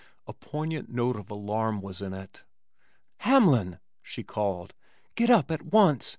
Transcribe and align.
A 0.25 0.33
poignant 0.33 0.89
note 0.89 1.15
of 1.15 1.29
alarm 1.29 1.79
was 1.79 2.01
in 2.01 2.11
it. 2.11 2.43
"Hamlin," 3.17 3.77
she 4.01 4.23
called, 4.23 4.73
"get 5.13 5.29
up 5.29 5.51
at 5.51 5.61
once. 5.61 6.09